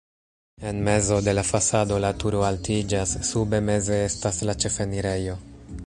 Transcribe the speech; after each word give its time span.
En 0.69 0.79
mezo 0.85 1.19
de 1.27 1.35
la 1.39 1.43
fasado 1.51 1.99
la 2.07 2.11
turo 2.23 2.41
altiĝas, 2.47 3.15
sube 3.31 3.61
meze 3.69 4.01
estas 4.09 4.45
la 4.51 4.57
ĉefenirejo. 4.65 5.39